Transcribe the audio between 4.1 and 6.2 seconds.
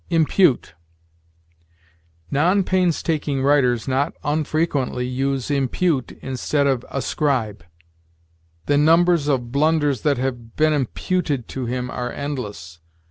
unfrequently use impute